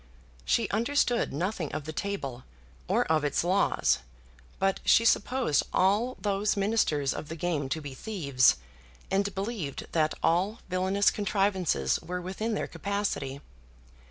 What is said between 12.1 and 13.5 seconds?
within their capacity.